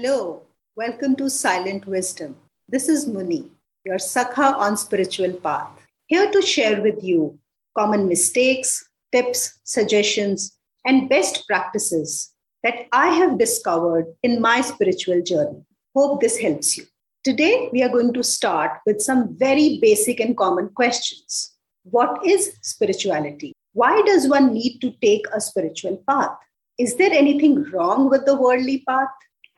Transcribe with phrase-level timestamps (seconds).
[0.00, 0.42] Hello,
[0.76, 2.36] welcome to Silent Wisdom.
[2.68, 3.50] This is Muni,
[3.84, 5.70] your Sakha on spiritual path,
[6.06, 7.36] here to share with you
[7.76, 12.32] common mistakes, tips, suggestions, and best practices
[12.62, 15.64] that I have discovered in my spiritual journey.
[15.96, 16.84] Hope this helps you.
[17.24, 21.56] Today, we are going to start with some very basic and common questions.
[21.82, 23.52] What is spirituality?
[23.72, 26.36] Why does one need to take a spiritual path?
[26.78, 29.08] Is there anything wrong with the worldly path?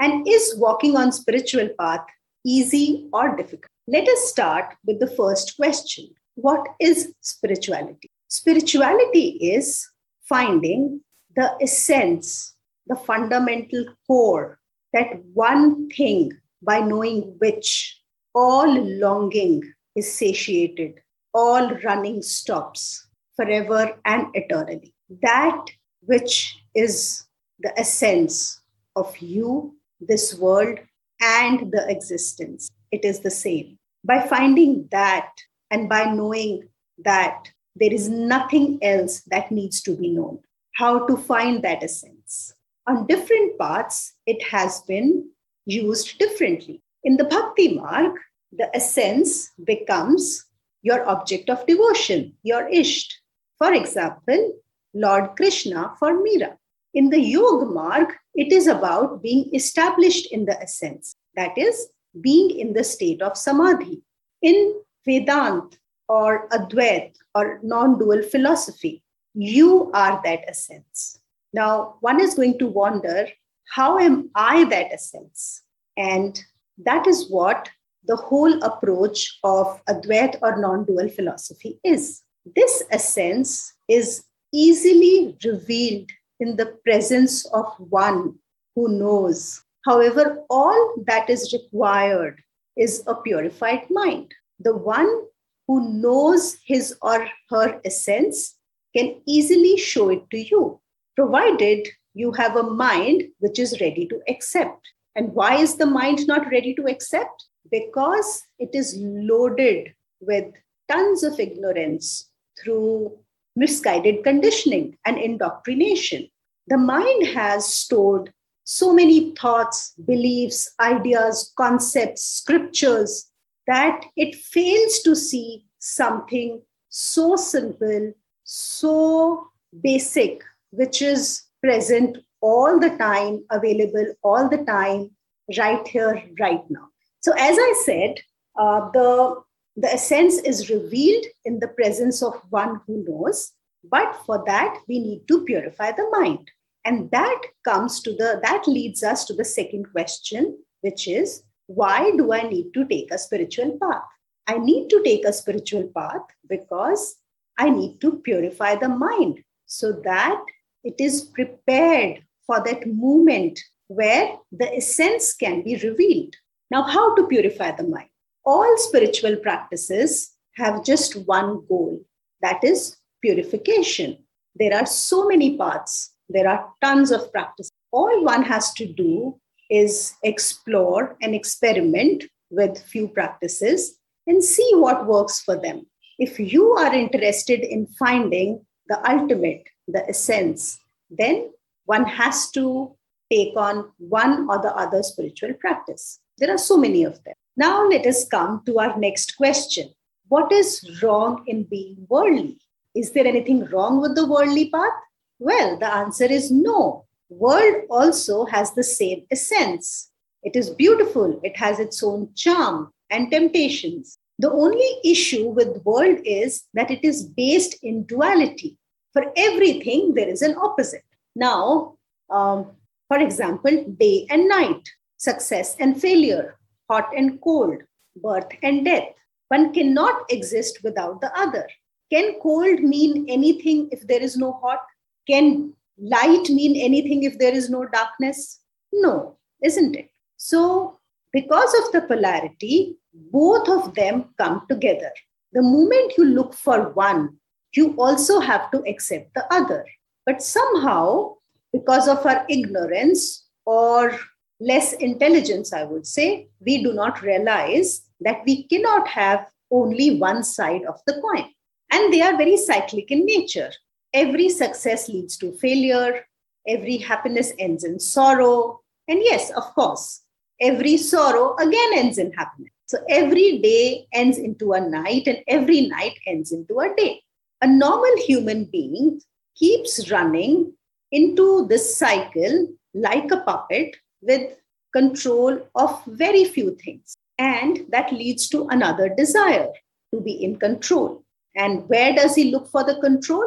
[0.00, 2.06] And is walking on spiritual path
[2.44, 3.70] easy or difficult?
[3.86, 6.08] Let us start with the first question.
[6.36, 8.08] What is spirituality?
[8.28, 9.86] Spirituality is
[10.26, 11.02] finding
[11.36, 12.54] the essence,
[12.86, 14.58] the fundamental core,
[14.94, 18.00] that one thing by knowing which
[18.34, 19.62] all longing
[19.94, 20.94] is satiated,
[21.34, 23.06] all running stops
[23.36, 24.94] forever and eternally.
[25.22, 25.66] That
[26.02, 27.24] which is
[27.58, 28.60] the essence
[28.96, 30.78] of you this world,
[31.20, 32.70] and the existence.
[32.90, 33.78] It is the same.
[34.04, 35.28] By finding that
[35.70, 36.68] and by knowing
[37.04, 40.40] that there is nothing else that needs to be known,
[40.72, 42.54] how to find that essence.
[42.86, 45.28] On different paths, it has been
[45.66, 46.82] used differently.
[47.04, 48.12] In the Bhakti Marg,
[48.52, 50.46] the essence becomes
[50.82, 53.12] your object of devotion, your isht.
[53.58, 54.54] For example,
[54.94, 56.56] Lord Krishna for Meera.
[56.94, 61.88] In the Yoga Marg, it is about being established in the essence, that is,
[62.20, 64.02] being in the state of samadhi.
[64.42, 64.74] In
[65.06, 65.76] Vedant
[66.08, 69.02] or Advait or non dual philosophy,
[69.34, 71.18] you are that essence.
[71.52, 73.28] Now, one is going to wonder,
[73.74, 75.62] how am I that essence?
[75.96, 76.40] And
[76.78, 77.68] that is what
[78.06, 82.22] the whole approach of Advait or non dual philosophy is.
[82.56, 86.10] This essence is easily revealed
[86.40, 88.34] in the presence of one
[88.74, 89.62] who knows.
[89.86, 92.42] However, all that is required
[92.76, 94.34] is a purified mind.
[94.58, 95.24] The one
[95.66, 98.56] who knows his or her essence
[98.96, 100.80] can easily show it to you,
[101.14, 104.80] provided you have a mind which is ready to accept.
[105.14, 107.44] And why is the mind not ready to accept?
[107.70, 110.46] Because it is loaded with
[110.90, 112.30] tons of ignorance
[112.60, 113.16] through
[113.56, 116.28] misguided conditioning and indoctrination.
[116.68, 118.32] The mind has stored
[118.64, 123.30] so many thoughts, beliefs, ideas, concepts, scriptures
[123.66, 128.12] that it fails to see something so simple,
[128.44, 129.48] so
[129.82, 135.10] basic, which is present all the time, available all the time,
[135.58, 136.88] right here, right now.
[137.20, 138.14] So, as I said,
[138.58, 139.42] uh, the
[139.76, 143.52] the essence is revealed in the presence of one who knows
[143.84, 146.50] but for that we need to purify the mind.
[146.84, 152.10] And that comes to the that leads us to the second question which is why
[152.16, 154.02] do i need to take a spiritual path?
[154.46, 157.16] I need to take a spiritual path because
[157.58, 160.42] i need to purify the mind so that
[160.82, 166.34] it is prepared for that moment where the essence can be revealed.
[166.70, 168.09] Now how to purify the mind
[168.50, 172.00] all spiritual practices have just one goal
[172.42, 174.18] that is purification.
[174.56, 177.70] There are so many paths, there are tons of practices.
[177.92, 179.38] All one has to do
[179.70, 185.86] is explore and experiment with few practices and see what works for them.
[186.18, 191.52] If you are interested in finding the ultimate, the essence, then
[191.84, 192.96] one has to
[193.30, 196.18] take on one or the other spiritual practice.
[196.38, 197.34] There are so many of them.
[197.56, 199.90] Now, let us come to our next question
[200.28, 202.58] What is wrong in being worldly?
[202.94, 204.92] Is there anything wrong with the worldly path?
[205.38, 207.06] Well, the answer is no.
[207.28, 210.10] World also has the same essence.
[210.42, 214.18] It is beautiful, it has its own charm and temptations.
[214.38, 218.78] The only issue with world is that it is based in duality.
[219.12, 221.04] For everything, there is an opposite.
[221.36, 221.96] Now,
[222.30, 222.70] um,
[223.08, 224.88] for example, day and night,
[225.18, 226.56] success and failure,
[226.90, 227.82] hot and cold,
[228.16, 229.08] birth and death.
[229.48, 231.66] One cannot exist without the other.
[232.12, 234.80] Can cold mean anything if there is no hot?
[235.28, 238.60] Can light mean anything if there is no darkness?
[238.92, 240.10] No, isn't it?
[240.36, 240.98] So,
[241.32, 245.12] because of the polarity, both of them come together.
[245.52, 247.36] The moment you look for one,
[247.74, 249.84] you also have to accept the other.
[250.26, 251.36] But somehow,
[251.72, 254.18] because of our ignorance or
[254.60, 260.44] less intelligence, I would say, we do not realize that we cannot have only one
[260.44, 261.46] side of the coin.
[261.90, 263.72] And they are very cyclic in nature.
[264.12, 266.24] Every success leads to failure,
[266.68, 268.80] every happiness ends in sorrow.
[269.08, 270.22] And yes, of course,
[270.60, 272.72] every sorrow again ends in happiness.
[272.86, 277.22] So every day ends into a night, and every night ends into a day.
[277.62, 279.20] A normal human being
[279.56, 280.72] keeps running
[281.12, 284.56] into this cycle like a puppet with
[284.92, 287.16] control of very few things.
[287.38, 289.68] And that leads to another desire
[290.12, 291.24] to be in control.
[291.56, 293.44] And where does he look for the control?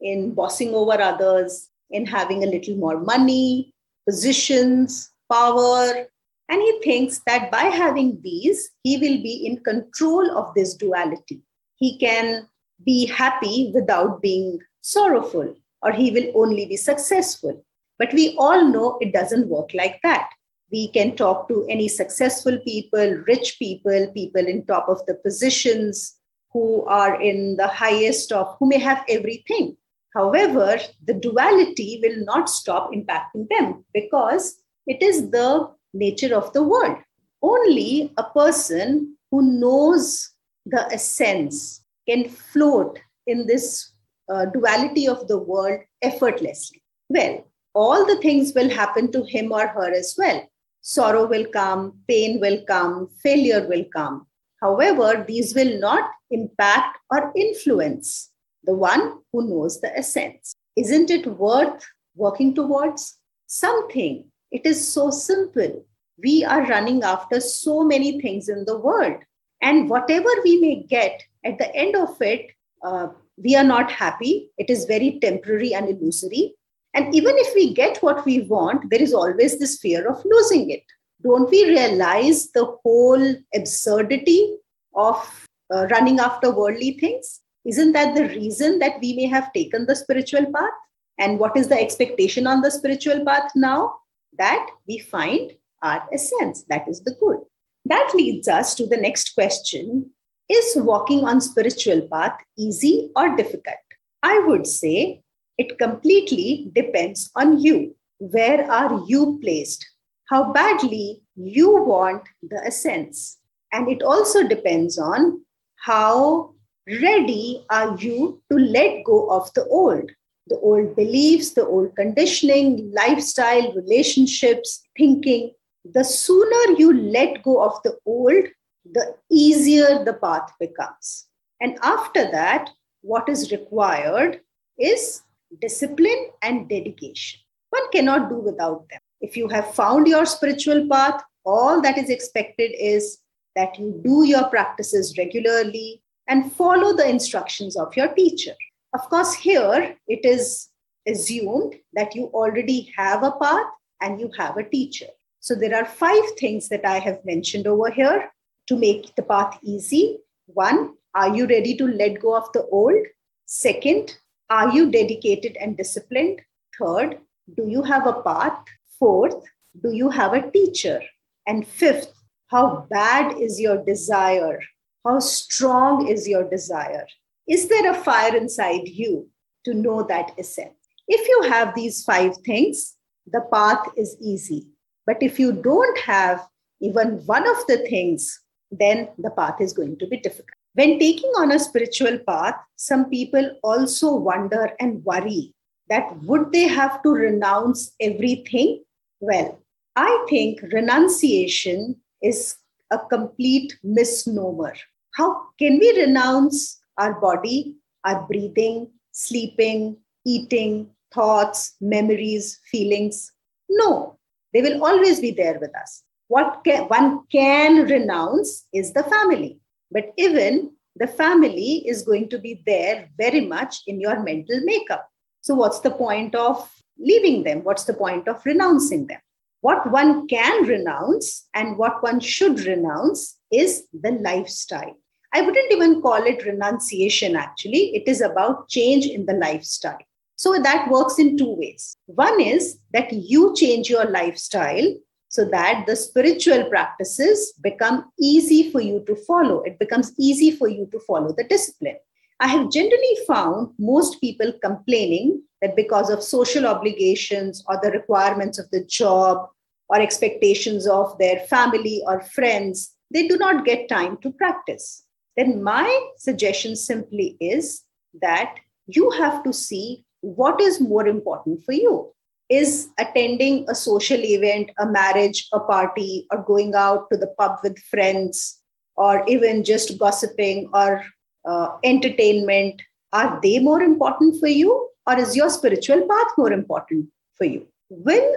[0.00, 3.72] In bossing over others, in having a little more money,
[4.08, 6.06] positions, power.
[6.48, 11.42] And he thinks that by having these, he will be in control of this duality.
[11.76, 12.48] He can
[12.84, 17.64] be happy without being sorrowful, or he will only be successful.
[17.98, 20.28] But we all know it doesn't work like that.
[20.70, 26.16] We can talk to any successful people, rich people, people in top of the positions
[26.52, 29.76] who are in the highest of, who may have everything.
[30.14, 34.56] However, the duality will not stop impacting them because
[34.86, 36.96] it is the nature of the world.
[37.42, 40.30] Only a person who knows
[40.64, 43.92] the essence can float in this
[44.32, 46.82] uh, duality of the world effortlessly.
[47.08, 47.44] Well,
[47.76, 50.40] all the things will happen to him or her as well.
[50.80, 54.26] Sorrow will come, pain will come, failure will come.
[54.62, 58.30] However, these will not impact or influence
[58.64, 60.54] the one who knows the essence.
[60.74, 61.84] Isn't it worth
[62.14, 63.18] working towards?
[63.46, 64.24] Something.
[64.50, 65.84] It is so simple.
[66.22, 69.22] We are running after so many things in the world.
[69.60, 72.52] And whatever we may get, at the end of it,
[72.82, 74.50] uh, we are not happy.
[74.56, 76.54] It is very temporary and illusory.
[76.96, 80.70] And even if we get what we want, there is always this fear of losing
[80.70, 80.82] it.
[81.22, 84.56] Don't we realize the whole absurdity
[84.94, 87.42] of uh, running after worldly things?
[87.66, 90.70] Isn't that the reason that we may have taken the spiritual path?
[91.18, 93.96] And what is the expectation on the spiritual path now?
[94.38, 95.52] That we find
[95.82, 96.64] our essence.
[96.70, 97.40] That is the good.
[97.84, 100.10] That leads us to the next question
[100.48, 103.76] Is walking on spiritual path easy or difficult?
[104.22, 105.22] I would say
[105.58, 107.94] it completely depends on you.
[108.18, 109.86] Where are you placed?
[110.28, 113.38] How badly you want the essence.
[113.72, 115.42] And it also depends on
[115.76, 116.54] how
[116.86, 120.10] ready are you to let go of the old
[120.48, 125.52] the old beliefs the old conditioning lifestyle relationships thinking
[125.94, 128.44] the sooner you let go of the old
[128.92, 131.26] the easier the path becomes
[131.60, 132.70] and after that
[133.00, 134.40] what is required
[134.78, 135.22] is
[135.60, 137.40] discipline and dedication.
[137.70, 139.00] One cannot do without them.
[139.20, 143.18] If you have found your spiritual path, all that is expected is
[143.54, 148.54] that you do your practices regularly and follow the instructions of your teacher.
[148.94, 150.68] Of course, here it is
[151.06, 153.66] assumed that you already have a path
[154.00, 155.06] and you have a teacher.
[155.40, 158.30] So there are five things that I have mentioned over here
[158.68, 160.18] to make the path easy.
[160.46, 163.06] One, are you ready to let go of the old?
[163.46, 166.40] Second, are you dedicated and disciplined?
[166.78, 167.18] Third,
[167.56, 168.58] do you have a path?
[168.98, 169.44] Fourth,
[169.82, 171.00] do you have a teacher?
[171.46, 172.12] And fifth,
[172.48, 174.60] how bad is your desire?
[175.04, 177.06] How strong is your desire?
[177.48, 179.28] Is there a fire inside you
[179.64, 180.74] to know that essence?
[181.08, 184.68] If you have these five things, the path is easy.
[185.06, 186.46] But if you don't have
[186.80, 190.55] even one of the things, then the path is going to be difficult.
[190.76, 195.54] When taking on a spiritual path, some people also wonder and worry
[195.88, 198.84] that would they have to renounce everything?
[199.20, 199.58] Well,
[199.96, 202.56] I think renunciation is
[202.90, 204.74] a complete misnomer.
[205.14, 213.32] How can we renounce our body, our breathing, sleeping, eating, thoughts, memories, feelings?
[213.70, 214.18] No,
[214.52, 216.02] they will always be there with us.
[216.28, 219.58] What can, one can renounce is the family
[219.90, 225.08] but even the family is going to be there very much in your mental makeup.
[225.42, 227.62] So, what's the point of leaving them?
[227.64, 229.20] What's the point of renouncing them?
[229.60, 234.96] What one can renounce and what one should renounce is the lifestyle.
[235.34, 237.94] I wouldn't even call it renunciation, actually.
[237.94, 239.98] It is about change in the lifestyle.
[240.36, 241.96] So that works in two ways.
[242.06, 244.94] One is that you change your lifestyle
[245.28, 249.62] so that the spiritual practices become easy for you to follow.
[249.62, 251.96] It becomes easy for you to follow the discipline.
[252.40, 258.58] I have generally found most people complaining that because of social obligations or the requirements
[258.58, 259.48] of the job
[259.88, 265.04] or expectations of their family or friends, they do not get time to practice.
[265.36, 267.82] Then my suggestion simply is
[268.20, 268.56] that
[268.86, 272.12] you have to see what is more important for you.
[272.48, 277.58] Is attending a social event, a marriage, a party, or going out to the pub
[277.62, 278.60] with friends,
[278.96, 281.04] or even just gossiping or
[281.46, 282.80] uh, entertainment,
[283.12, 287.66] are they more important for you, or is your spiritual path more important for you?
[287.88, 288.32] When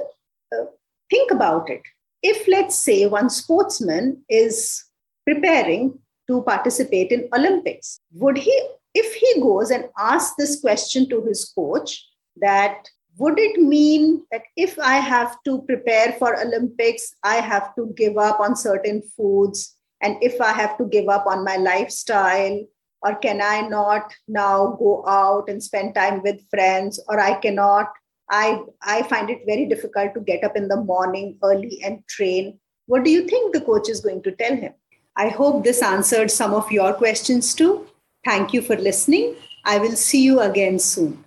[0.53, 0.65] uh,
[1.09, 1.81] think about it,
[2.21, 4.85] if let's say one sportsman is
[5.25, 5.97] preparing
[6.27, 11.51] to participate in Olympics, would he, if he goes and asks this question to his
[11.55, 12.05] coach,
[12.41, 12.87] that
[13.19, 18.17] would it mean that if I have to prepare for Olympics, I have to give
[18.17, 19.75] up on certain foods?
[20.01, 22.65] And if I have to give up on my lifestyle,
[23.01, 27.91] or can I not now go out and spend time with friends, or I cannot?
[28.31, 32.57] I, I find it very difficult to get up in the morning early and train.
[32.85, 34.73] What do you think the coach is going to tell him?
[35.17, 37.85] I hope this answered some of your questions too.
[38.23, 39.35] Thank you for listening.
[39.65, 41.25] I will see you again soon.